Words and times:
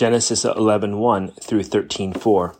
Genesis 0.00 0.46
11:1 0.46 1.28
through 1.42 1.62
13:4. 1.62 2.56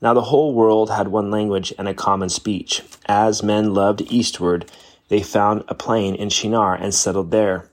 Now 0.00 0.14
the 0.14 0.30
whole 0.32 0.54
world 0.54 0.88
had 0.88 1.08
one 1.08 1.30
language 1.30 1.74
and 1.76 1.86
a 1.86 1.92
common 1.92 2.30
speech. 2.30 2.82
As 3.04 3.42
men 3.42 3.74
loved 3.74 4.10
eastward, 4.10 4.64
they 5.10 5.20
found 5.20 5.64
a 5.68 5.74
plain 5.74 6.14
in 6.14 6.30
Shinar 6.30 6.74
and 6.74 6.94
settled 6.94 7.30
there. 7.30 7.70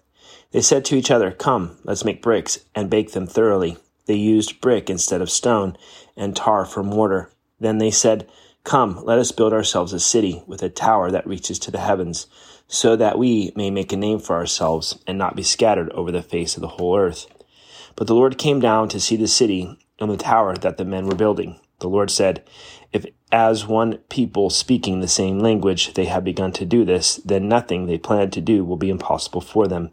They 0.52 0.60
said 0.60 0.84
to 0.84 0.98
each 0.98 1.10
other, 1.10 1.32
Come, 1.32 1.78
let's 1.86 2.04
make 2.04 2.22
bricks 2.22 2.60
and 2.76 2.90
bake 2.90 3.14
them 3.14 3.26
thoroughly. 3.26 3.78
They 4.06 4.16
used 4.16 4.60
brick 4.60 4.90
instead 4.90 5.22
of 5.22 5.32
stone 5.32 5.78
and 6.18 6.36
tar 6.36 6.66
for 6.66 6.84
mortar. 6.84 7.30
Then 7.58 7.78
they 7.78 7.92
said, 7.92 8.28
Come, 8.66 9.00
let 9.06 9.18
us 9.18 9.32
build 9.32 9.54
ourselves 9.54 9.94
a 9.94 10.00
city 10.02 10.44
with 10.46 10.62
a 10.62 10.68
tower 10.68 11.10
that 11.12 11.26
reaches 11.26 11.58
to 11.60 11.72
the 11.72 11.80
heavens, 11.80 12.28
so 12.68 12.98
that 12.98 13.18
we 13.18 13.54
may 13.56 13.72
make 13.72 13.94
a 13.94 13.96
name 13.96 14.20
for 14.20 14.36
ourselves 14.36 15.00
and 15.08 15.18
not 15.18 15.38
be 15.38 15.44
scattered 15.44 15.90
over 15.92 16.12
the 16.12 16.22
face 16.22 16.58
of 16.58 16.62
the 16.62 16.76
whole 16.76 16.98
earth. 16.98 17.28
But 17.96 18.08
the 18.08 18.16
Lord 18.16 18.38
came 18.38 18.60
down 18.60 18.90
to 18.90 19.00
see 19.00 19.16
the 19.16 19.28
city 19.28 19.78
and 20.00 20.12
the 20.12 20.18
tower 20.18 20.56
that 20.56 20.78
the 20.78 20.86
men 20.86 21.08
were 21.08 21.16
building. 21.16 21.60
The 21.80 21.90
Lord 21.90 22.10
said, 22.10 22.44
If 22.92 23.06
as 23.32 23.68
one 23.68 23.98
people 24.10 24.50
speaking 24.50 25.00
the 25.00 25.08
same 25.08 25.40
language 25.40 25.94
they 25.94 26.06
have 26.06 26.24
begun 26.24 26.52
to 26.54 26.66
do 26.66 26.86
this, 26.86 27.16
then 27.18 27.48
nothing 27.48 27.86
they 27.86 27.98
plan 27.98 28.32
to 28.32 28.42
do 28.42 28.64
will 28.64 28.78
be 28.78 28.90
impossible 28.90 29.42
for 29.42 29.68
them. 29.68 29.92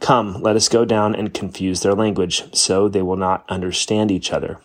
Come, 0.00 0.42
let 0.42 0.56
us 0.56 0.68
go 0.68 0.84
down 0.84 1.14
and 1.14 1.32
confuse 1.32 1.80
their 1.80 1.94
language, 1.94 2.54
so 2.54 2.88
they 2.88 3.02
will 3.02 3.16
not 3.16 3.44
understand 3.48 4.10
each 4.10 4.32
other. 4.32 4.58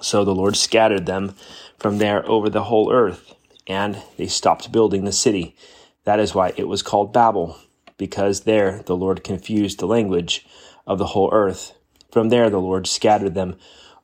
So 0.00 0.24
the 0.24 0.34
Lord 0.34 0.56
scattered 0.56 1.06
them 1.06 1.34
from 1.78 1.98
there 1.98 2.28
over 2.28 2.48
the 2.48 2.64
whole 2.64 2.92
earth, 2.92 3.34
and 3.66 4.02
they 4.16 4.26
stopped 4.26 4.72
building 4.72 5.04
the 5.04 5.12
city. 5.12 5.56
That 6.04 6.20
is 6.20 6.34
why 6.34 6.52
it 6.56 6.68
was 6.68 6.82
called 6.82 7.12
Babel, 7.12 7.58
because 7.96 8.42
there 8.42 8.82
the 8.86 8.96
Lord 8.96 9.24
confused 9.24 9.80
the 9.80 9.86
language 9.86 10.46
of 10.86 10.98
the 10.98 11.08
whole 11.08 11.30
earth. 11.32 11.74
From 12.10 12.28
there 12.28 12.48
the 12.48 12.60
Lord 12.60 12.86
scattered 12.86 13.34
them 13.34 13.56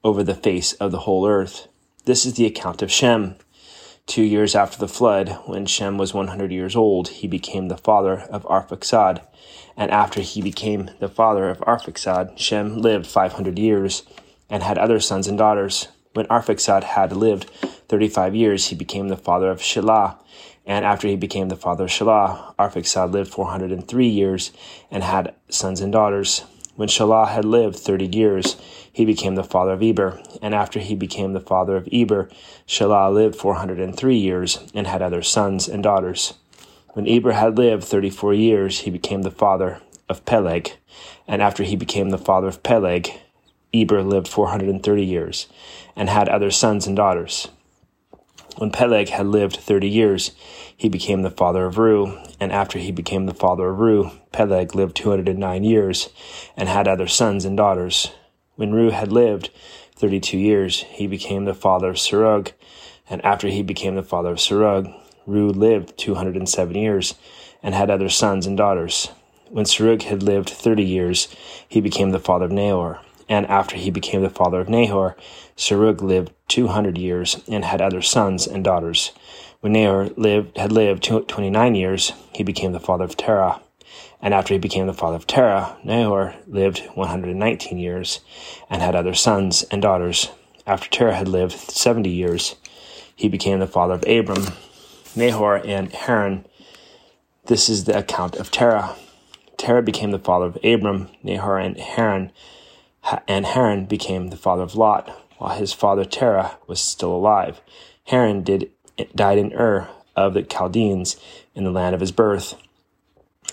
over 0.05 0.23
the 0.23 0.35
face 0.35 0.73
of 0.75 0.91
the 0.91 1.01
whole 1.01 1.27
earth. 1.27 1.69
This 2.05 2.27
is 2.27 2.35
the 2.35 2.47
account 2.47 2.83
of 2.83 2.91
Shem. 2.91 3.37
Two 4.07 4.25
years 4.25 4.57
after 4.57 4.79
the 4.79 4.89
flood, 4.89 5.39
when 5.47 5.65
Shem 5.65 5.97
was 5.97 6.13
100 6.13 6.51
years 6.51 6.75
old, 6.75 7.09
he 7.09 7.29
became 7.29 7.69
the 7.69 7.77
father 7.77 8.19
of 8.31 8.45
Arphaxad. 8.45 9.25
And 9.77 9.91
after 9.93 10.21
he 10.21 10.43
became 10.43 10.91
the 10.99 11.09
father 11.09 11.49
of 11.49 11.61
Arphaxad, 11.61 12.37
Shem 12.37 12.79
lived 12.79 13.07
500 13.07 13.59
years 13.59 14.03
and 14.51 14.63
had 14.63 14.77
other 14.77 14.99
sons 14.99 15.29
and 15.29 15.39
daughters. 15.39 15.89
When 16.15 16.27
Arphaxad 16.27 16.83
had 16.83 17.13
lived 17.13 17.49
35 17.89 18.35
years, 18.35 18.67
he 18.67 18.75
became 18.75 19.09
the 19.09 19.17
father 19.17 19.51
of 19.51 19.61
Shelah. 19.61 20.19
And 20.67 20.85
after 20.85 21.07
he 21.09 21.17
became 21.17 21.49
the 21.49 21.57
father 21.57 21.85
of 21.85 21.91
Shelah, 21.91 22.55
Arphaxad 22.57 23.13
lived 23.13 23.33
403 23.33 24.07
years 24.07 24.53
and 24.91 25.05
had 25.05 25.35
sons 25.49 25.81
and 25.81 25.93
daughters. 25.93 26.45
When 26.75 26.89
Shelah 26.89 27.29
had 27.29 27.45
lived 27.45 27.77
30 27.77 28.07
years, 28.07 28.57
he 28.91 29.05
became 29.05 29.35
the 29.35 29.45
father 29.45 29.73
of 29.73 29.83
Eber. 29.83 30.23
And 30.41 30.55
after 30.55 30.81
he 30.81 30.95
became 30.95 31.33
the 31.33 31.41
father 31.41 31.77
of 31.77 31.89
Eber, 31.93 32.31
Shelah 32.67 33.13
lived 33.13 33.37
403 33.37 34.17
years 34.17 34.59
and 34.75 34.87
had 34.87 35.03
other 35.03 35.23
sons 35.23 35.69
and 35.69 35.83
daughters. 35.83 36.35
When 36.95 37.09
Eber 37.09 37.33
had 37.33 37.59
lived 37.59 37.85
34 37.85 38.35
years, 38.35 38.81
he 38.81 38.91
became 38.91 39.23
the 39.23 39.31
father 39.31 39.81
of 40.09 40.25
Peleg. 40.25 40.73
And 41.29 41.43
after 41.43 41.63
he 41.63 41.77
became 41.77 42.11
the 42.11 42.19
father 42.19 42.49
of 42.49 42.63
Peleg, 42.63 43.11
Eber 43.75 44.03
lived 44.03 44.29
430 44.29 45.05
years 45.05 45.49
and 45.97 46.09
had 46.09 46.29
other 46.29 46.51
sons 46.51 46.87
and 46.87 46.97
daughters. 46.97 47.49
When 48.59 48.71
Peleg 48.71 49.09
had 49.09 49.27
lived 49.27 49.57
30 49.57 49.89
years, 49.89 50.33
he 50.77 50.89
became 50.89 51.23
the 51.23 51.31
father 51.31 51.65
of 51.65 51.77
Reu. 51.77 52.35
And 52.39 52.53
after 52.53 52.79
he 52.79 52.93
became 52.93 53.27
the 53.27 53.35
father 53.35 53.69
of 53.69 53.79
Reu, 53.79 54.13
Peleg 54.31 54.75
lived 54.75 54.97
209 54.97 55.65
years 55.65 56.11
and 56.57 56.69
had 56.69 56.87
other 56.87 57.07
sons 57.07 57.45
and 57.45 57.57
daughters. 57.57 58.11
When 58.57 58.73
Reu 58.73 58.91
had 58.91 59.11
lived 59.11 59.51
32 59.97 60.37
years, 60.37 60.81
he 60.81 61.07
became 61.07 61.45
the 61.45 61.55
father 61.55 61.91
of 61.91 61.97
Serug. 61.97 62.53
And 63.09 63.25
after 63.25 63.49
he 63.49 63.63
became 63.63 63.95
the 63.95 64.03
father 64.03 64.33
of 64.33 64.39
Serug, 64.39 64.95
Reu 65.27 65.55
lived 65.55 65.97
207 65.97 66.75
years 66.75 67.15
and 67.63 67.75
had 67.75 67.91
other 67.91 68.09
sons 68.09 68.47
and 68.47 68.57
daughters. 68.57 69.09
When 69.49 69.65
Serug 69.65 70.03
had 70.03 70.23
lived 70.23 70.51
30 70.51 70.83
years, 70.83 71.29
he 71.69 71.81
became 71.81 72.11
the 72.11 72.19
father 72.19 72.47
of 72.47 72.53
Nahor. 72.53 73.01
And 73.29 73.47
after 73.47 73.77
he 73.77 73.91
became 73.91 74.23
the 74.23 74.31
father 74.31 74.61
of 74.61 74.69
Nahor, 74.69 75.17
Serug 75.57 76.01
lived 76.01 76.33
200 76.49 76.99
years 76.99 77.43
and 77.49 77.65
had 77.65 77.81
other 77.81 78.03
sons 78.03 78.47
and 78.47 78.65
daughters. 78.65 79.13
When 79.61 79.73
Nahor 79.73 80.09
lived, 80.17 80.57
had 80.59 80.73
lived 80.73 81.05
29 81.05 81.75
years, 81.75 82.13
he 82.35 82.43
became 82.43 82.73
the 82.73 82.81
father 82.81 83.05
of 83.05 83.17
Terah. 83.17 83.61
And 84.21 84.35
after 84.35 84.55
he 84.55 84.59
became 84.59 84.87
the 84.87 84.93
father 84.93 85.17
of 85.17 85.27
Terah, 85.27 85.77
Nahor 85.85 86.35
lived 86.47 86.81
119 86.95 87.79
years 87.79 88.21
and 88.71 88.83
had 88.83 88.95
other 88.95 89.15
sons 89.15 89.63
and 89.65 89.83
daughters. 89.83 90.31
After 90.67 90.89
Terah 90.89 91.17
had 91.17 91.29
lived 91.29 91.53
70 91.53 92.09
years, 92.09 92.57
he 93.15 93.29
became 93.29 93.59
the 93.59 93.67
father 93.67 93.95
of 93.95 94.05
Abram, 94.07 94.47
Nahor, 95.15 95.57
and 95.57 95.93
Haran. 95.93 96.45
This 97.47 97.69
is 97.69 97.85
the 97.85 97.99
account 97.99 98.37
of 98.37 98.51
Terah. 98.51 98.97
Terah 99.57 99.83
became 99.83 100.11
the 100.13 100.19
father 100.19 100.47
of 100.47 100.59
Abram, 100.65 101.09
Nahor, 101.23 101.59
and 101.59 101.77
Haran, 101.77 102.33
and 103.27 103.47
Haran 103.47 103.87
became 103.87 104.29
the 104.29 104.37
father 104.37 104.63
of 104.63 104.75
Lot, 104.75 105.11
while 105.39 105.57
his 105.57 105.73
father 105.73 106.05
Terah 106.05 106.59
was 106.67 106.81
still 106.81 107.15
alive. 107.15 107.61
Haran 108.05 108.43
did, 108.43 108.71
died 109.15 109.39
in 109.39 109.53
Ur 109.53 109.89
of 110.15 110.35
the 110.35 110.43
Chaldeans 110.43 111.17
in 111.55 111.65
the 111.65 111.71
land 111.71 111.95
of 111.95 112.01
his 112.01 112.13
birth. 112.13 112.55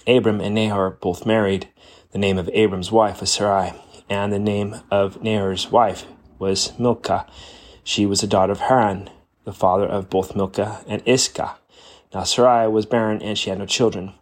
Abram 0.08 0.42
and 0.42 0.56
Nahor 0.56 0.92
both 0.92 1.26
married. 1.26 1.70
The 2.12 2.18
name 2.18 2.38
of 2.38 2.50
Abram's 2.54 2.92
wife 2.92 3.22
was 3.22 3.32
Sarai, 3.32 3.74
and 4.10 4.34
the 4.34 4.40
name 4.40 4.82
of 4.90 5.22
Nahor's 5.22 5.72
wife 5.72 6.06
was 6.38 6.78
Milcah. 6.80 7.28
She 7.84 8.06
was 8.06 8.22
the 8.22 8.28
daughter 8.28 8.52
of 8.52 8.62
Haran, 8.62 9.10
the 9.44 9.54
father 9.54 9.86
of 9.86 10.10
both 10.10 10.36
Milcah 10.36 10.84
and 10.88 11.02
Iscah. 11.06 11.58
Now 12.14 12.24
Sarai 12.24 12.68
was 12.68 12.86
barren, 12.86 13.22
and 13.22 13.38
she 13.38 13.50
had 13.50 13.60
no 13.60 13.66
children. 13.66 14.14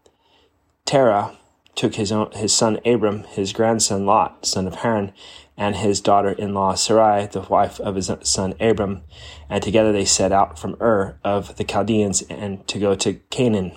Terah 0.86 1.37
took 1.78 1.96
his 1.96 2.12
own, 2.12 2.32
his 2.32 2.54
son 2.54 2.80
Abram, 2.84 3.24
his 3.24 3.54
grandson 3.54 4.06
Lot, 4.06 4.46
son 4.46 4.68
of 4.68 4.76
Haran, 4.76 5.14
and 5.56 5.76
his 5.76 6.02
daughter-in-law 6.02 6.76
Sarai, 6.76 7.28
the 7.28 7.42
wife 7.42 7.80
of 7.80 7.96
his 7.96 8.12
son 8.24 8.56
Abram, 8.60 9.04
and 9.50 9.64
together 9.64 9.94
they 9.94 10.04
set 10.04 10.32
out 10.32 10.60
from 10.60 10.76
Ur 10.82 11.18
of 11.24 11.56
the 11.56 11.64
Chaldeans 11.64 12.24
and 12.24 12.68
to 12.68 12.80
go 12.80 12.96
to 12.96 13.14
Canaan. 13.30 13.72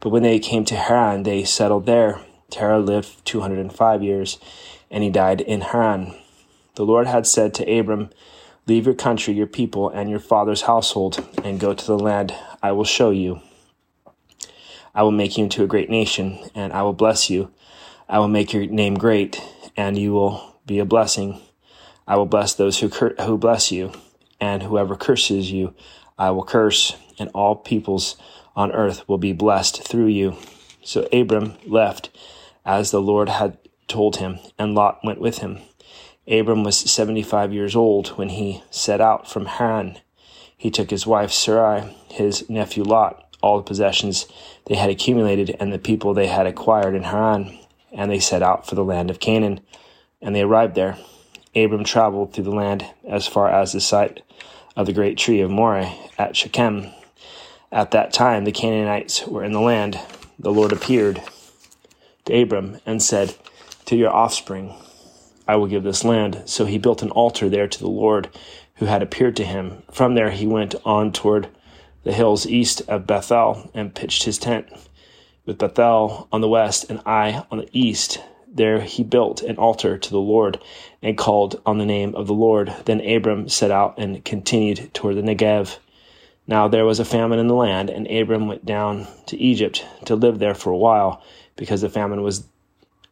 But 0.00 0.10
when 0.10 0.22
they 0.22 0.38
came 0.38 0.64
to 0.66 0.76
Haran, 0.76 1.22
they 1.22 1.44
settled 1.44 1.86
there. 1.86 2.20
Terah 2.50 2.78
lived 2.78 3.24
205 3.24 4.02
years, 4.02 4.38
and 4.90 5.02
he 5.02 5.10
died 5.10 5.40
in 5.40 5.62
Haran. 5.62 6.14
The 6.74 6.84
Lord 6.84 7.06
had 7.06 7.26
said 7.26 7.54
to 7.54 7.78
Abram, 7.78 8.10
Leave 8.66 8.86
your 8.86 8.94
country, 8.94 9.34
your 9.34 9.46
people, 9.46 9.88
and 9.88 10.10
your 10.10 10.20
father's 10.20 10.62
household, 10.62 11.26
and 11.42 11.60
go 11.60 11.74
to 11.74 11.86
the 11.86 11.98
land 11.98 12.34
I 12.62 12.72
will 12.72 12.84
show 12.84 13.10
you. 13.10 13.40
I 14.94 15.02
will 15.02 15.10
make 15.10 15.36
you 15.36 15.44
into 15.44 15.64
a 15.64 15.68
great 15.68 15.90
nation, 15.90 16.38
and 16.54 16.72
I 16.72 16.82
will 16.82 16.92
bless 16.92 17.28
you. 17.28 17.50
I 18.08 18.18
will 18.18 18.28
make 18.28 18.52
your 18.52 18.66
name 18.66 18.94
great, 18.94 19.42
and 19.76 19.98
you 19.98 20.12
will 20.12 20.58
be 20.66 20.78
a 20.78 20.84
blessing. 20.84 21.40
I 22.06 22.16
will 22.16 22.26
bless 22.26 22.54
those 22.54 22.78
who, 22.78 22.88
cur- 22.88 23.16
who 23.20 23.36
bless 23.36 23.72
you, 23.72 23.92
and 24.40 24.62
whoever 24.62 24.94
curses 24.94 25.50
you, 25.50 25.74
I 26.18 26.30
will 26.30 26.44
curse, 26.44 26.96
and 27.18 27.30
all 27.34 27.56
peoples 27.56 28.16
on 28.54 28.72
earth 28.72 29.08
will 29.08 29.18
be 29.18 29.32
blessed 29.32 29.82
through 29.82 30.08
you. 30.08 30.36
So 30.82 31.08
Abram 31.12 31.54
left 31.66 32.10
as 32.64 32.90
the 32.90 33.00
Lord 33.00 33.28
had 33.28 33.58
told 33.88 34.16
him, 34.16 34.38
and 34.58 34.74
Lot 34.74 35.00
went 35.02 35.20
with 35.20 35.38
him. 35.38 35.58
Abram 36.28 36.62
was 36.64 36.78
75 36.78 37.52
years 37.52 37.76
old 37.76 38.08
when 38.08 38.30
he 38.30 38.62
set 38.70 39.00
out 39.00 39.28
from 39.28 39.46
Haran. 39.46 39.98
He 40.56 40.70
took 40.70 40.90
his 40.90 41.06
wife 41.06 41.32
Sarai, 41.32 41.94
his 42.08 42.48
nephew 42.48 42.84
Lot, 42.84 43.33
all 43.44 43.58
the 43.58 43.62
possessions 43.62 44.26
they 44.66 44.74
had 44.74 44.90
accumulated, 44.90 45.56
and 45.60 45.72
the 45.72 45.78
people 45.78 46.14
they 46.14 46.26
had 46.26 46.46
acquired 46.46 46.94
in 46.94 47.04
Haran, 47.04 47.58
and 47.92 48.10
they 48.10 48.18
set 48.18 48.42
out 48.42 48.66
for 48.66 48.74
the 48.74 48.84
land 48.84 49.10
of 49.10 49.20
Canaan. 49.20 49.60
And 50.20 50.34
they 50.34 50.42
arrived 50.42 50.74
there. 50.74 50.96
Abram 51.54 51.84
traveled 51.84 52.32
through 52.32 52.44
the 52.44 52.50
land 52.50 52.84
as 53.08 53.26
far 53.26 53.48
as 53.48 53.72
the 53.72 53.80
site 53.80 54.22
of 54.76 54.86
the 54.86 54.92
great 54.92 55.18
tree 55.18 55.40
of 55.40 55.50
Moreh 55.50 55.92
at 56.18 56.34
Shechem, 56.34 56.90
at 57.74 57.90
that 57.90 58.12
time, 58.12 58.44
the 58.44 58.52
Canaanites 58.52 59.26
were 59.26 59.42
in 59.42 59.50
the 59.50 59.60
land. 59.60 59.98
The 60.38 60.52
Lord 60.52 60.70
appeared 60.70 61.20
to 62.24 62.40
Abram 62.40 62.78
and 62.86 63.02
said, 63.02 63.34
To 63.86 63.96
your 63.96 64.14
offspring 64.14 64.76
I 65.48 65.56
will 65.56 65.66
give 65.66 65.82
this 65.82 66.04
land. 66.04 66.42
So 66.44 66.66
he 66.66 66.78
built 66.78 67.02
an 67.02 67.10
altar 67.10 67.48
there 67.48 67.66
to 67.66 67.78
the 67.80 67.88
Lord 67.88 68.28
who 68.76 68.86
had 68.86 69.02
appeared 69.02 69.34
to 69.36 69.44
him. 69.44 69.82
From 69.90 70.14
there 70.14 70.30
he 70.30 70.46
went 70.46 70.76
on 70.84 71.10
toward 71.10 71.48
the 72.04 72.12
hills 72.12 72.46
east 72.46 72.82
of 72.88 73.06
Bethel 73.06 73.70
and 73.74 73.94
pitched 73.94 74.22
his 74.22 74.38
tent. 74.38 74.68
With 75.46 75.58
Bethel 75.58 76.28
on 76.32 76.40
the 76.40 76.48
west 76.48 76.88
and 76.88 77.00
Ai 77.04 77.44
on 77.50 77.58
the 77.58 77.68
east, 77.72 78.22
there 78.46 78.80
he 78.80 79.02
built 79.02 79.42
an 79.42 79.56
altar 79.56 79.98
to 79.98 80.10
the 80.10 80.18
Lord 80.18 80.60
and 81.02 81.18
called 81.18 81.60
on 81.66 81.78
the 81.78 81.86
name 81.86 82.14
of 82.14 82.26
the 82.26 82.34
Lord. 82.34 82.72
Then 82.84 83.00
Abram 83.00 83.48
set 83.48 83.70
out 83.70 83.98
and 83.98 84.24
continued 84.24 84.94
toward 84.94 85.16
the 85.16 85.22
Negev. 85.22 85.78
Now 86.46 86.68
there 86.68 86.84
was 86.84 87.00
a 87.00 87.04
famine 87.04 87.38
in 87.38 87.48
the 87.48 87.54
land, 87.54 87.90
and 87.90 88.06
Abram 88.06 88.46
went 88.46 88.64
down 88.64 89.06
to 89.26 89.36
Egypt 89.36 89.84
to 90.04 90.14
live 90.14 90.38
there 90.38 90.54
for 90.54 90.70
a 90.70 90.76
while, 90.76 91.22
because 91.56 91.80
the 91.80 91.88
famine 91.88 92.22
was 92.22 92.46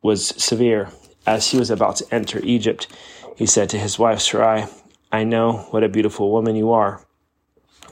was 0.03 0.29
severe. 0.43 0.91
As 1.27 1.50
he 1.50 1.59
was 1.59 1.71
about 1.71 1.97
to 1.97 2.15
enter 2.15 2.41
Egypt, 2.43 2.88
he 3.37 3.47
said 3.47 3.71
to 3.71 3.79
his 3.79 3.99
wife 3.99 4.21
Sarai, 4.21 4.65
I 5.11 5.25
know 5.25 5.69
what 5.71 5.85
a 5.85 5.88
beautiful 5.88 6.33
woman 6.33 6.56
you 6.56 6.73
are. 6.73 7.05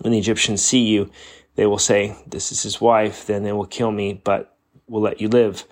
When 0.00 0.12
the 0.12 0.18
Egyptians 0.18 0.62
see 0.62 0.80
you, 0.80 1.10
they 1.56 1.66
will 1.66 1.78
say, 1.78 2.16
This 2.26 2.52
is 2.52 2.62
his 2.62 2.80
wife. 2.80 3.26
Then 3.26 3.42
they 3.42 3.52
will 3.52 3.66
kill 3.66 3.92
me, 3.92 4.14
but 4.14 4.56
will 4.88 5.02
let 5.02 5.20
you 5.20 5.28
live. 5.28 5.64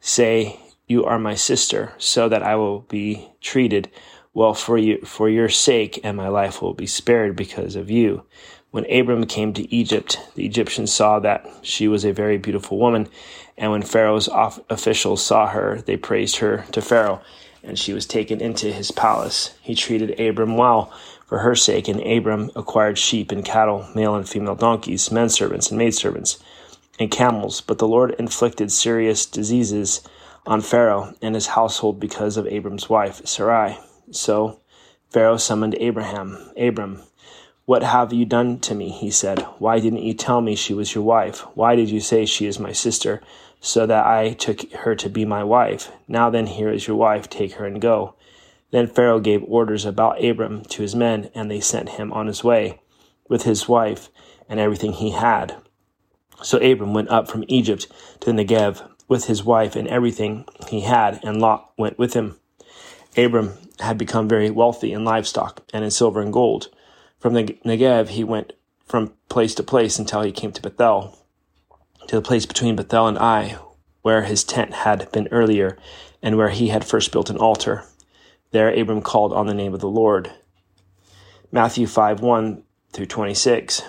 Say, 0.00 0.60
You 0.86 1.04
are 1.04 1.18
my 1.18 1.34
sister, 1.34 1.94
so 1.98 2.28
that 2.28 2.42
I 2.42 2.56
will 2.56 2.80
be 2.80 3.30
treated 3.40 3.90
well 4.34 4.54
for 4.54 4.78
you 4.78 5.00
for 5.04 5.28
your 5.28 5.48
sake, 5.48 6.00
and 6.04 6.16
my 6.16 6.28
life 6.28 6.62
will 6.62 6.74
be 6.74 6.86
spared 6.86 7.36
because 7.36 7.74
of 7.74 7.90
you. 7.90 8.24
When 8.70 8.90
Abram 8.90 9.26
came 9.26 9.52
to 9.54 9.74
Egypt, 9.74 10.20
the 10.36 10.46
Egyptians 10.46 10.92
saw 10.92 11.18
that 11.20 11.44
she 11.62 11.88
was 11.88 12.04
a 12.04 12.12
very 12.12 12.38
beautiful 12.38 12.78
woman, 12.78 13.08
and 13.58 13.72
when 13.72 13.82
Pharaoh's 13.82 14.28
officials 14.68 15.22
saw 15.22 15.48
her, 15.48 15.82
they 15.86 15.96
praised 15.96 16.36
her 16.36 16.64
to 16.72 16.80
Pharaoh, 16.80 17.20
and 17.64 17.78
she 17.78 17.92
was 17.92 18.06
taken 18.06 18.40
into 18.40 18.72
his 18.72 18.92
palace. 18.92 19.54
He 19.60 19.74
treated 19.74 20.20
Abram 20.20 20.56
well 20.56 20.92
for 21.30 21.38
her 21.38 21.54
sake, 21.54 21.86
and 21.86 22.00
Abram 22.00 22.50
acquired 22.56 22.98
sheep 22.98 23.30
and 23.30 23.44
cattle, 23.44 23.88
male 23.94 24.16
and 24.16 24.28
female 24.28 24.56
donkeys, 24.56 25.12
men 25.12 25.28
servants 25.28 25.70
and 25.70 25.78
maidservants, 25.78 26.42
and 26.98 27.08
camels. 27.08 27.60
But 27.60 27.78
the 27.78 27.86
Lord 27.86 28.16
inflicted 28.18 28.72
serious 28.72 29.26
diseases 29.26 30.02
on 30.44 30.60
Pharaoh 30.60 31.14
and 31.22 31.36
his 31.36 31.46
household 31.46 32.00
because 32.00 32.36
of 32.36 32.48
Abram's 32.48 32.90
wife, 32.90 33.24
Sarai. 33.24 33.78
So 34.10 34.58
Pharaoh 35.10 35.36
summoned 35.36 35.76
Abraham. 35.78 36.50
Abram, 36.58 37.02
what 37.64 37.84
have 37.84 38.12
you 38.12 38.24
done 38.24 38.58
to 38.60 38.74
me? 38.74 38.88
He 38.88 39.12
said. 39.12 39.38
Why 39.60 39.78
didn't 39.78 40.02
you 40.02 40.14
tell 40.14 40.40
me 40.40 40.56
she 40.56 40.74
was 40.74 40.96
your 40.96 41.04
wife? 41.04 41.42
Why 41.54 41.76
did 41.76 41.90
you 41.90 42.00
say 42.00 42.26
she 42.26 42.46
is 42.46 42.58
my 42.58 42.72
sister, 42.72 43.22
so 43.60 43.86
that 43.86 44.04
I 44.04 44.32
took 44.32 44.68
her 44.72 44.96
to 44.96 45.08
be 45.08 45.24
my 45.24 45.44
wife? 45.44 45.92
Now 46.08 46.28
then, 46.28 46.48
here 46.48 46.70
is 46.70 46.88
your 46.88 46.96
wife. 46.96 47.30
Take 47.30 47.52
her 47.52 47.66
and 47.66 47.80
go. 47.80 48.16
Then 48.70 48.86
Pharaoh 48.86 49.20
gave 49.20 49.42
orders 49.44 49.84
about 49.84 50.24
Abram 50.24 50.62
to 50.66 50.82
his 50.82 50.94
men, 50.94 51.30
and 51.34 51.50
they 51.50 51.60
sent 51.60 51.90
him 51.90 52.12
on 52.12 52.26
his 52.26 52.44
way 52.44 52.80
with 53.28 53.42
his 53.42 53.68
wife 53.68 54.08
and 54.48 54.60
everything 54.60 54.92
he 54.92 55.10
had. 55.10 55.56
So 56.42 56.58
Abram 56.58 56.94
went 56.94 57.10
up 57.10 57.28
from 57.28 57.44
Egypt 57.48 57.86
to 58.20 58.32
the 58.32 58.44
Negev 58.44 58.88
with 59.08 59.26
his 59.26 59.44
wife 59.44 59.76
and 59.76 59.88
everything 59.88 60.44
he 60.68 60.82
had, 60.82 61.20
and 61.22 61.40
Lot 61.40 61.72
went 61.76 61.98
with 61.98 62.14
him. 62.14 62.36
Abram 63.16 63.54
had 63.80 63.98
become 63.98 64.28
very 64.28 64.50
wealthy 64.50 64.92
in 64.92 65.04
livestock 65.04 65.62
and 65.72 65.84
in 65.84 65.90
silver 65.90 66.20
and 66.20 66.32
gold. 66.32 66.68
From 67.18 67.34
the 67.34 67.58
Negev, 67.64 68.08
he 68.08 68.24
went 68.24 68.52
from 68.86 69.12
place 69.28 69.54
to 69.56 69.62
place 69.62 69.98
until 69.98 70.22
he 70.22 70.32
came 70.32 70.52
to 70.52 70.62
Bethel, 70.62 71.18
to 72.06 72.16
the 72.16 72.22
place 72.22 72.46
between 72.46 72.76
Bethel 72.76 73.08
and 73.08 73.18
Ai, 73.18 73.58
where 74.02 74.22
his 74.22 74.44
tent 74.44 74.72
had 74.72 75.10
been 75.12 75.28
earlier, 75.30 75.76
and 76.22 76.36
where 76.36 76.48
he 76.48 76.68
had 76.68 76.84
first 76.84 77.12
built 77.12 77.30
an 77.30 77.36
altar. 77.36 77.84
There 78.52 78.72
Abram 78.72 79.00
called 79.00 79.32
on 79.32 79.46
the 79.46 79.54
name 79.54 79.74
of 79.74 79.80
the 79.80 79.88
Lord. 79.88 80.32
Matthew 81.52 81.86
5 81.86 82.20
1 82.20 82.62
through 82.92 83.06
26. 83.06 83.82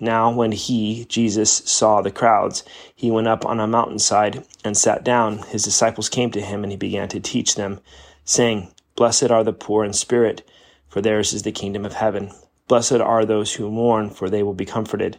Now, 0.00 0.32
when 0.32 0.52
he, 0.52 1.04
Jesus, 1.06 1.50
saw 1.50 2.00
the 2.00 2.10
crowds, 2.10 2.64
he 2.94 3.10
went 3.10 3.28
up 3.28 3.44
on 3.44 3.60
a 3.60 3.66
mountainside 3.66 4.46
and 4.64 4.76
sat 4.76 5.04
down. 5.04 5.38
His 5.48 5.64
disciples 5.64 6.08
came 6.08 6.30
to 6.30 6.40
him, 6.40 6.62
and 6.62 6.72
he 6.72 6.78
began 6.78 7.08
to 7.08 7.20
teach 7.20 7.54
them, 7.54 7.80
saying, 8.24 8.72
Blessed 8.96 9.30
are 9.30 9.44
the 9.44 9.52
poor 9.52 9.84
in 9.84 9.92
spirit, 9.92 10.48
for 10.88 11.02
theirs 11.02 11.34
is 11.34 11.42
the 11.42 11.52
kingdom 11.52 11.84
of 11.84 11.94
heaven. 11.94 12.30
Blessed 12.66 12.92
are 13.00 13.26
those 13.26 13.54
who 13.54 13.70
mourn, 13.70 14.08
for 14.08 14.30
they 14.30 14.42
will 14.42 14.54
be 14.54 14.64
comforted. 14.64 15.18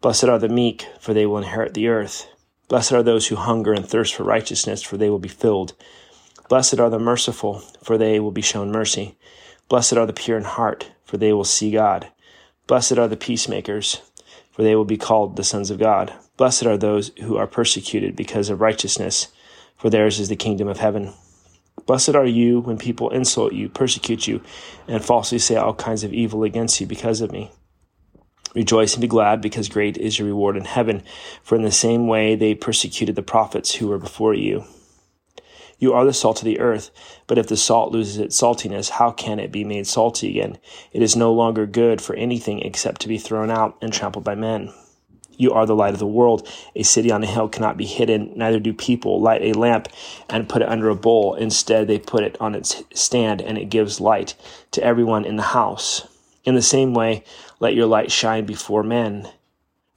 Blessed 0.00 0.24
are 0.24 0.38
the 0.38 0.48
meek, 0.48 0.86
for 1.00 1.12
they 1.12 1.26
will 1.26 1.38
inherit 1.38 1.74
the 1.74 1.88
earth. 1.88 2.28
Blessed 2.68 2.92
are 2.92 3.02
those 3.02 3.28
who 3.28 3.36
hunger 3.36 3.72
and 3.72 3.88
thirst 3.88 4.14
for 4.14 4.22
righteousness, 4.22 4.82
for 4.82 4.96
they 4.96 5.10
will 5.10 5.18
be 5.18 5.28
filled. 5.28 5.72
Blessed 6.48 6.80
are 6.80 6.88
the 6.88 6.98
merciful, 6.98 7.62
for 7.82 7.98
they 7.98 8.18
will 8.18 8.30
be 8.30 8.40
shown 8.40 8.72
mercy. 8.72 9.18
Blessed 9.68 9.94
are 9.94 10.06
the 10.06 10.14
pure 10.14 10.38
in 10.38 10.44
heart, 10.44 10.92
for 11.04 11.18
they 11.18 11.32
will 11.32 11.44
see 11.44 11.70
God. 11.70 12.08
Blessed 12.66 12.96
are 12.96 13.08
the 13.08 13.18
peacemakers, 13.18 14.00
for 14.50 14.62
they 14.62 14.74
will 14.74 14.86
be 14.86 14.96
called 14.96 15.36
the 15.36 15.44
sons 15.44 15.70
of 15.70 15.78
God. 15.78 16.14
Blessed 16.38 16.64
are 16.64 16.78
those 16.78 17.10
who 17.20 17.36
are 17.36 17.46
persecuted 17.46 18.16
because 18.16 18.48
of 18.48 18.62
righteousness, 18.62 19.28
for 19.76 19.90
theirs 19.90 20.18
is 20.18 20.30
the 20.30 20.36
kingdom 20.36 20.68
of 20.68 20.78
heaven. 20.78 21.12
Blessed 21.84 22.14
are 22.14 22.26
you 22.26 22.60
when 22.60 22.78
people 22.78 23.10
insult 23.10 23.52
you, 23.52 23.68
persecute 23.68 24.26
you, 24.26 24.42
and 24.86 25.04
falsely 25.04 25.38
say 25.38 25.56
all 25.56 25.74
kinds 25.74 26.02
of 26.02 26.14
evil 26.14 26.44
against 26.44 26.80
you 26.80 26.86
because 26.86 27.20
of 27.20 27.30
me. 27.30 27.50
Rejoice 28.54 28.94
and 28.94 29.02
be 29.02 29.06
glad, 29.06 29.42
because 29.42 29.68
great 29.68 29.98
is 29.98 30.18
your 30.18 30.28
reward 30.28 30.56
in 30.56 30.64
heaven, 30.64 31.02
for 31.42 31.56
in 31.56 31.62
the 31.62 31.70
same 31.70 32.06
way 32.06 32.34
they 32.34 32.54
persecuted 32.54 33.16
the 33.16 33.22
prophets 33.22 33.74
who 33.74 33.88
were 33.88 33.98
before 33.98 34.32
you. 34.32 34.64
You 35.80 35.92
are 35.92 36.04
the 36.04 36.12
salt 36.12 36.40
of 36.40 36.44
the 36.44 36.58
earth, 36.58 36.90
but 37.28 37.38
if 37.38 37.46
the 37.46 37.56
salt 37.56 37.92
loses 37.92 38.18
its 38.18 38.40
saltiness, 38.40 38.90
how 38.90 39.12
can 39.12 39.38
it 39.38 39.52
be 39.52 39.62
made 39.62 39.86
salty 39.86 40.30
again? 40.30 40.58
It 40.92 41.02
is 41.02 41.14
no 41.14 41.32
longer 41.32 41.66
good 41.66 42.02
for 42.02 42.16
anything 42.16 42.60
except 42.62 43.00
to 43.02 43.08
be 43.08 43.16
thrown 43.16 43.48
out 43.48 43.76
and 43.80 43.92
trampled 43.92 44.24
by 44.24 44.34
men. 44.34 44.72
You 45.36 45.52
are 45.52 45.66
the 45.66 45.76
light 45.76 45.94
of 45.94 46.00
the 46.00 46.06
world. 46.06 46.48
A 46.74 46.82
city 46.82 47.12
on 47.12 47.22
a 47.22 47.28
hill 47.28 47.48
cannot 47.48 47.76
be 47.76 47.86
hidden, 47.86 48.32
neither 48.34 48.58
do 48.58 48.74
people 48.74 49.20
light 49.20 49.40
a 49.40 49.52
lamp 49.52 49.88
and 50.28 50.48
put 50.48 50.62
it 50.62 50.68
under 50.68 50.88
a 50.88 50.96
bowl. 50.96 51.34
Instead, 51.34 51.86
they 51.86 52.00
put 52.00 52.24
it 52.24 52.36
on 52.40 52.56
its 52.56 52.82
stand, 52.92 53.40
and 53.40 53.56
it 53.56 53.70
gives 53.70 54.00
light 54.00 54.34
to 54.72 54.82
everyone 54.82 55.24
in 55.24 55.36
the 55.36 55.42
house. 55.42 56.08
In 56.44 56.56
the 56.56 56.62
same 56.62 56.92
way, 56.92 57.22
let 57.60 57.74
your 57.74 57.86
light 57.86 58.10
shine 58.10 58.46
before 58.46 58.82
men, 58.82 59.28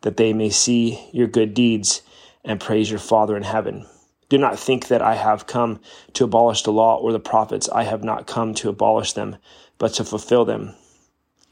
that 0.02 0.18
they 0.18 0.32
may 0.32 0.52
see 0.52 1.10
your 1.12 1.28
good 1.28 1.56
deeds 1.56 2.04
and 2.46 2.60
praise 2.60 2.92
your 2.92 3.00
Father 3.00 3.36
in 3.36 3.44
heaven. 3.44 3.88
Do 4.32 4.38
not 4.38 4.58
think 4.58 4.88
that 4.88 5.02
I 5.02 5.16
have 5.16 5.46
come 5.46 5.82
to 6.14 6.24
abolish 6.24 6.64
the 6.64 6.72
law 6.72 6.96
or 6.96 7.12
the 7.12 7.20
prophets. 7.20 7.68
I 7.68 7.84
have 7.84 8.02
not 8.02 8.28
come 8.28 8.54
to 8.54 8.70
abolish 8.70 9.12
them, 9.12 9.36
but 9.78 9.94
to 9.96 10.06
fulfill 10.06 10.46
them. 10.46 10.74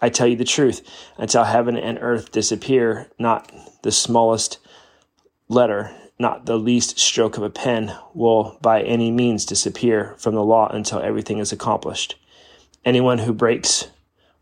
I 0.02 0.08
tell 0.08 0.28
you 0.28 0.38
the 0.38 0.46
truth, 0.46 0.82
until 1.18 1.44
heaven 1.44 1.76
and 1.76 1.98
earth 2.00 2.32
disappear, 2.32 3.10
not 3.20 3.52
the 3.82 3.92
smallest 3.92 4.60
letter, 5.50 5.94
not 6.18 6.46
the 6.46 6.56
least 6.56 6.98
stroke 6.98 7.36
of 7.36 7.44
a 7.44 7.50
pen, 7.50 7.98
will 8.14 8.58
by 8.62 8.82
any 8.82 9.12
means 9.12 9.44
disappear 9.44 10.16
from 10.18 10.34
the 10.34 10.42
law 10.42 10.70
until 10.70 11.02
everything 11.02 11.40
is 11.40 11.52
accomplished. 11.52 12.16
Anyone 12.86 13.18
who 13.18 13.34
breaks 13.34 13.90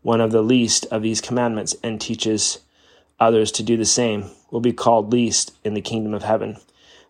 one 0.02 0.20
of 0.20 0.30
the 0.30 0.42
least 0.42 0.86
of 0.92 1.02
these 1.02 1.20
commandments 1.20 1.74
and 1.82 2.00
teaches 2.00 2.60
others 3.18 3.50
to 3.50 3.64
do 3.64 3.76
the 3.76 3.84
same 3.84 4.30
will 4.52 4.60
be 4.60 4.72
called 4.72 5.12
least 5.12 5.56
in 5.64 5.74
the 5.74 5.80
kingdom 5.80 6.14
of 6.14 6.22
heaven. 6.22 6.58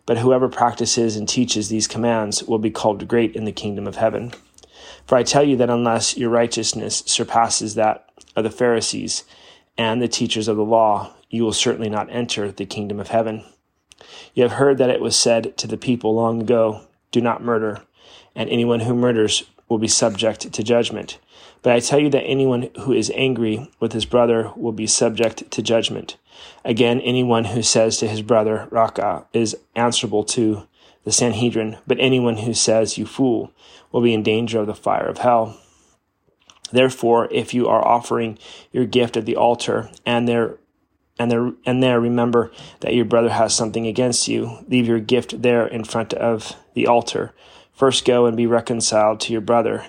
But 0.09 0.17
whoever 0.17 0.49
practices 0.49 1.15
and 1.15 1.29
teaches 1.29 1.69
these 1.69 1.87
commands 1.87 2.41
will 2.41 2.57
be 2.57 2.71
called 2.71 3.07
great 3.07 3.35
in 3.35 3.45
the 3.45 3.51
kingdom 3.51 3.85
of 3.85 3.97
heaven. 3.97 4.33
For 5.05 5.15
I 5.15 5.21
tell 5.21 5.43
you 5.43 5.55
that 5.57 5.69
unless 5.69 6.17
your 6.17 6.31
righteousness 6.31 7.03
surpasses 7.05 7.75
that 7.75 8.09
of 8.35 8.43
the 8.43 8.49
Pharisees 8.49 9.23
and 9.77 10.01
the 10.01 10.07
teachers 10.07 10.47
of 10.47 10.57
the 10.57 10.63
law, 10.63 11.13
you 11.29 11.43
will 11.43 11.53
certainly 11.53 11.89
not 11.89 12.09
enter 12.09 12.51
the 12.51 12.65
kingdom 12.65 12.99
of 12.99 13.09
heaven. 13.09 13.43
You 14.33 14.41
have 14.41 14.53
heard 14.53 14.79
that 14.79 14.89
it 14.89 14.99
was 14.99 15.15
said 15.15 15.55
to 15.57 15.67
the 15.67 15.77
people 15.77 16.15
long 16.15 16.41
ago, 16.41 16.87
Do 17.11 17.21
not 17.21 17.43
murder, 17.43 17.83
and 18.35 18.49
anyone 18.49 18.79
who 18.79 18.95
murders 18.95 19.43
will 19.69 19.77
be 19.77 19.87
subject 19.87 20.51
to 20.51 20.63
judgment. 20.63 21.19
But 21.61 21.73
I 21.73 21.79
tell 21.79 21.99
you 21.99 22.09
that 22.09 22.23
anyone 22.23 22.69
who 22.81 22.91
is 22.91 23.11
angry 23.15 23.69
with 23.79 23.93
his 23.93 24.05
brother 24.05 24.51
will 24.55 24.71
be 24.71 24.87
subject 24.87 25.49
to 25.51 25.61
judgment. 25.61 26.17
Again, 26.65 26.99
anyone 27.01 27.45
who 27.45 27.61
says 27.61 27.97
to 27.97 28.07
his 28.07 28.21
brother, 28.21 28.67
Raca, 28.71 29.25
is 29.33 29.55
answerable 29.75 30.23
to 30.25 30.67
the 31.03 31.11
Sanhedrin, 31.11 31.77
but 31.87 31.99
anyone 31.99 32.37
who 32.37 32.53
says, 32.53 32.97
You 32.97 33.05
fool, 33.05 33.51
will 33.91 34.01
be 34.01 34.13
in 34.13 34.23
danger 34.23 34.59
of 34.59 34.67
the 34.67 34.75
fire 34.75 35.07
of 35.07 35.19
hell. 35.19 35.59
Therefore, 36.71 37.27
if 37.31 37.53
you 37.53 37.67
are 37.67 37.85
offering 37.85 38.37
your 38.71 38.85
gift 38.85 39.17
at 39.17 39.25
the 39.25 39.35
altar 39.35 39.89
and 40.05 40.27
there 40.27 40.57
and 41.17 41.29
there 41.31 41.51
and 41.65 41.83
there 41.83 41.99
remember 41.99 42.51
that 42.79 42.93
your 42.93 43.05
brother 43.05 43.29
has 43.29 43.53
something 43.53 43.87
against 43.87 44.27
you, 44.27 44.63
leave 44.67 44.87
your 44.87 44.99
gift 44.99 45.41
there 45.41 45.67
in 45.67 45.83
front 45.83 46.13
of 46.13 46.55
the 46.75 46.87
altar. 46.87 47.33
First 47.79 48.03
go 48.03 48.25
and 48.25 48.35
be 48.35 48.45
reconciled 48.45 49.21
to 49.21 49.31
your 49.31 49.39
brother, 49.39 49.85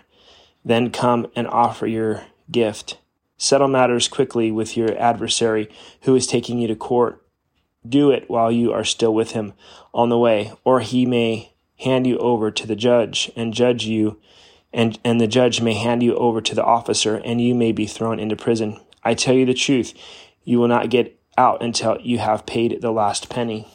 then 0.64 0.92
come 0.92 1.26
and 1.35 1.49
offer 1.49 1.88
your 1.88 2.23
gift. 2.49 2.99
Settle 3.37 3.66
matters 3.66 4.06
quickly 4.06 4.52
with 4.52 4.76
your 4.76 4.97
adversary 4.97 5.68
who 6.02 6.14
is 6.14 6.28
taking 6.28 6.61
you 6.61 6.68
to 6.68 6.76
court. 6.76 7.20
Do 7.85 8.12
it 8.12 8.30
while 8.30 8.52
you 8.52 8.73
are 8.73 8.85
still 8.85 9.12
with 9.12 9.32
him 9.32 9.54
on 9.92 10.09
the 10.09 10.16
way, 10.16 10.52
or 10.62 10.78
he 10.78 11.04
may 11.04 11.52
hand 11.80 12.06
you 12.06 12.16
over 12.18 12.52
to 12.52 12.64
the 12.64 12.76
judge 12.76 13.32
and 13.35 13.52
judge 13.52 13.87
you 13.87 14.20
and, 14.73 14.97
and 15.04 15.20
the 15.20 15.26
judge 15.26 15.61
may 15.61 15.75
hand 15.75 16.04
you 16.04 16.14
over 16.14 16.40
to 16.40 16.54
the 16.54 16.62
officer, 16.62 17.16
and 17.16 17.40
you 17.40 17.56
may 17.56 17.73
be 17.73 17.88
thrown 17.88 18.20
into 18.20 18.37
prison. 18.37 18.78
I 19.02 19.14
tell 19.14 19.35
you 19.35 19.44
the 19.44 19.52
truth, 19.52 19.94
you 20.44 20.61
will 20.61 20.68
not 20.68 20.90
get 20.90 21.18
out 21.37 21.61
until 21.61 21.99
you 22.00 22.18
have 22.18 22.47
paid 22.47 22.82
the 22.82 22.92
last 22.92 23.28
penny. 23.28 23.66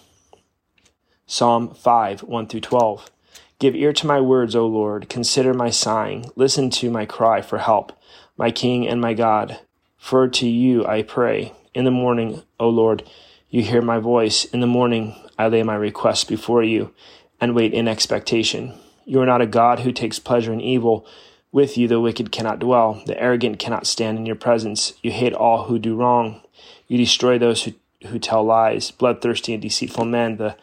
Psalm 1.26 1.74
5 1.74 2.24
1 2.24 2.48
through 2.48 2.62
12. 2.62 3.12
Give 3.58 3.76
ear 3.76 3.94
to 3.94 4.08
my 4.08 4.20
words, 4.20 4.56
O 4.56 4.68
Lord. 4.68 5.08
Consider 5.08 5.54
my 5.54 5.70
sighing. 5.70 6.30
Listen 6.36 6.70
to 6.72 6.90
my 6.90 7.06
cry 7.06 7.42
for 7.42 7.60
help, 7.60 7.94
my 8.38 8.52
King 8.52 8.86
and 8.86 9.00
my 9.00 9.14
God. 9.14 9.60
For 9.98 10.28
to 10.28 10.48
you 10.48 10.86
I 10.86 11.04
pray. 11.04 11.54
In 11.74 11.86
the 11.86 11.92
morning, 11.92 12.44
O 12.60 12.68
Lord, 12.68 13.04
you 13.50 13.62
hear 13.64 13.82
my 13.82 13.98
voice. 13.98 14.44
In 14.46 14.60
the 14.60 14.68
morning, 14.68 15.16
I 15.38 15.48
lay 15.48 15.64
my 15.64 15.76
request 15.76 16.28
before 16.28 16.64
you 16.64 16.94
and 17.40 17.56
wait 17.56 17.74
in 17.74 17.88
expectation. 17.88 18.74
You 19.06 19.22
are 19.22 19.26
not 19.26 19.42
a 19.42 19.48
God 19.48 19.80
who 19.80 19.92
takes 19.94 20.20
pleasure 20.20 20.52
in 20.52 20.60
evil. 20.60 21.08
With 21.52 21.78
you 21.78 21.88
the 21.88 22.02
wicked 22.02 22.34
cannot 22.34 22.60
dwell, 22.60 23.02
the 23.06 23.18
arrogant 23.18 23.60
cannot 23.60 23.88
stand 23.88 24.18
in 24.18 24.26
your 24.26 24.36
presence. 24.36 24.94
You 25.02 25.12
hate 25.12 25.34
all 25.34 25.64
who 25.64 25.80
do 25.80 25.96
wrong. 25.96 26.42
You 26.90 26.98
destroy 26.98 27.38
those 27.38 27.64
who, 27.64 27.74
who 28.08 28.20
tell 28.20 28.44
lies. 28.44 28.92
Bloodthirsty 28.92 29.54
and 29.54 29.62
deceitful 29.62 30.04
men, 30.04 30.36
the, 30.36 30.58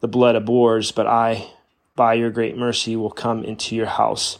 the 0.00 0.08
blood 0.08 0.34
abhors, 0.34 0.90
but 0.90 1.06
I, 1.06 1.46
by 1.94 2.14
your 2.14 2.30
great 2.30 2.56
mercy, 2.56 2.96
will 2.96 3.10
come 3.10 3.44
into 3.44 3.76
your 3.76 3.86
house. 3.86 4.38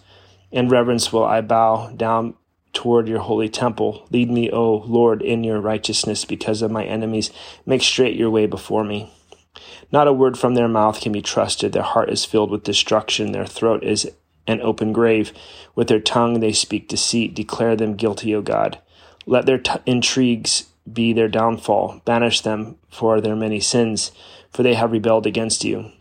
In 0.51 0.69
reverence 0.69 1.13
will 1.13 1.25
I 1.25 1.41
bow 1.41 1.93
down 1.97 2.35
toward 2.73 3.09
your 3.09 3.21
holy 3.21 3.49
temple. 3.49 4.07
Lead 4.11 4.31
me, 4.31 4.51
O 4.51 4.77
Lord, 4.77 5.23
in 5.23 5.45
your 5.45 5.61
righteousness 5.61 6.25
because 6.25 6.63
of 6.63 6.71
my 6.71 6.85
enemies. 6.85 7.31
Make 7.67 7.83
straight 7.83 8.17
your 8.17 8.31
way 8.31 8.47
before 8.47 8.85
me. 8.85 9.13
Not 9.91 10.09
a 10.09 10.13
word 10.13 10.39
from 10.39 10.55
their 10.55 10.69
mouth 10.69 11.01
can 11.01 11.13
be 11.13 11.21
trusted. 11.21 11.73
Their 11.73 11.83
heart 11.83 12.11
is 12.11 12.25
filled 12.25 12.51
with 12.51 12.65
destruction. 12.65 13.33
Their 13.33 13.47
throat 13.47 13.85
is 13.85 14.11
an 14.47 14.63
open 14.63 14.93
grave. 14.93 15.33
With 15.75 15.89
their 15.89 16.01
tongue 16.01 16.41
they 16.41 16.53
speak 16.53 16.89
deceit. 16.89 17.35
Declare 17.35 17.77
them 17.77 17.97
guilty, 17.97 18.35
O 18.35 18.41
God. 18.41 18.79
Let 19.27 19.45
their 19.45 19.59
t- 19.59 19.73
intrigues 19.85 20.65
be 20.91 21.13
their 21.13 21.29
downfall. 21.29 22.01
Banish 22.05 22.41
them 22.41 22.77
for 22.89 23.21
their 23.21 23.37
many 23.37 23.61
sins, 23.61 24.11
for 24.51 24.63
they 24.63 24.75
have 24.75 24.93
rebelled 24.93 25.27
against 25.27 25.65
you. 25.65 25.93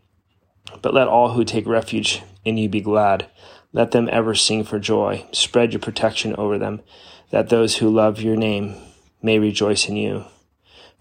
But 0.82 0.94
let 0.94 1.08
all 1.08 1.34
who 1.34 1.44
take 1.44 1.68
refuge 1.68 2.22
in 2.46 2.58
you 2.58 2.70
be 2.70 2.82
glad. 2.82 3.28
Let 3.74 3.92
them 3.92 4.10
ever 4.12 4.36
sing 4.36 4.63
for 4.63 4.80
joy. 4.80 5.25
Spread 5.32 5.74
your 5.74 5.80
protection 5.80 6.36
over 6.38 6.58
them, 6.58 6.82
that 7.30 7.50
those 7.50 7.78
who 7.78 7.90
love 7.90 8.22
your 8.22 8.36
name 8.36 8.75
may 9.22 9.40
rejoice 9.40 9.88
in 9.88 9.96
you. 9.96 10.25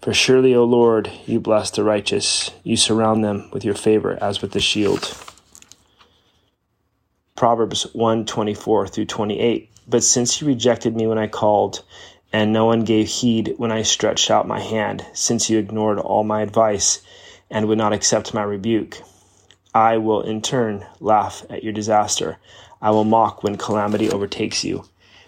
For 0.01 0.13
surely, 0.13 0.55
O 0.55 0.63
Lord, 0.63 1.11
you 1.27 1.39
bless 1.39 1.69
the 1.69 1.83
righteous. 1.83 2.51
You 2.63 2.75
surround 2.75 3.23
them 3.23 3.49
with 3.53 3.63
your 3.63 3.75
favor 3.75 4.17
as 4.21 4.41
with 4.41 4.55
a 4.55 4.59
shield. 4.59 5.15
Proverbs 7.35 7.83
1 7.93 8.25
24 8.25 8.87
through 8.87 9.05
28. 9.05 9.69
But 9.87 10.03
since 10.03 10.39
you 10.39 10.47
rejected 10.47 10.95
me 10.95 11.07
when 11.07 11.17
I 11.17 11.27
called, 11.27 11.83
and 12.33 12.53
no 12.53 12.65
one 12.65 12.83
gave 12.83 13.07
heed 13.07 13.55
when 13.57 13.71
I 13.71 13.81
stretched 13.81 14.31
out 14.31 14.47
my 14.47 14.59
hand, 14.59 15.05
since 15.13 15.49
you 15.49 15.59
ignored 15.59 15.99
all 15.99 16.23
my 16.23 16.41
advice 16.41 17.01
and 17.49 17.67
would 17.67 17.77
not 17.77 17.93
accept 17.93 18.33
my 18.33 18.43
rebuke, 18.43 19.01
I 19.73 19.97
will 19.97 20.21
in 20.21 20.41
turn 20.41 20.85
laugh 20.99 21.45
at 21.49 21.63
your 21.63 21.71
disaster. 21.71 22.37
I 22.81 22.91
will 22.91 23.03
mock 23.03 23.43
when 23.43 23.57
calamity 23.57 24.09
overtakes 24.09 24.63
you. 24.63 24.85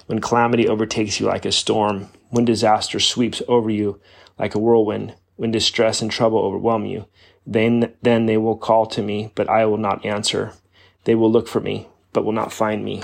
When 0.08 0.20
calamity 0.20 0.68
overtakes 0.68 1.20
you 1.20 1.28
like 1.28 1.46
a 1.46 1.52
storm, 1.52 2.10
when 2.30 2.44
disaster 2.44 3.00
sweeps 3.00 3.42
over 3.48 3.70
you 3.70 4.02
like 4.38 4.54
a 4.54 4.60
whirlwind, 4.60 5.16
when 5.38 5.52
distress 5.52 6.02
and 6.02 6.12
trouble 6.12 6.40
overwhelm 6.40 6.86
you, 6.86 7.06
then, 7.46 7.94
then 8.02 8.26
they 8.26 8.38
will 8.38 8.58
call 8.58 8.86
to 8.88 9.02
me, 9.02 9.32
but 9.36 9.50
I 9.50 9.66
will 9.66 9.78
not 9.78 10.06
answer. 10.06 10.54
They 11.06 11.16
will 11.16 11.32
look 11.32 11.48
for 11.48 11.60
me, 11.60 11.88
but 12.12 12.26
will 12.26 12.34
not 12.34 12.52
find 12.52 12.84
me. 12.84 13.04